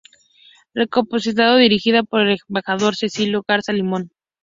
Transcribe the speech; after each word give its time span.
Recopilación 0.73 1.59
dirigida 1.59 2.01
por 2.01 2.21
el 2.21 2.39
Embajador 2.49 2.95
Cecilio 2.95 3.45
Garza 3.47 3.71
Limón. 3.71 4.09